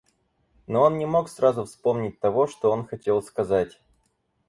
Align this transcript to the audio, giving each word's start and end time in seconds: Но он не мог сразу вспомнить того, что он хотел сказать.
Но 0.65 0.81
он 0.81 0.97
не 0.97 1.05
мог 1.05 1.29
сразу 1.29 1.63
вспомнить 1.65 2.19
того, 2.19 2.47
что 2.47 2.71
он 2.71 2.87
хотел 2.87 3.21
сказать. 3.21 3.79